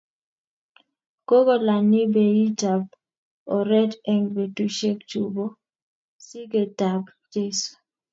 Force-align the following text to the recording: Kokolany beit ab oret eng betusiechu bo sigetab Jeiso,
Kokolany 1.27 1.99
beit 2.13 2.61
ab 2.73 2.85
oret 3.55 3.91
eng 4.11 4.25
betusiechu 4.33 5.21
bo 5.35 5.45
sigetab 6.25 7.03
Jeiso, 7.33 7.71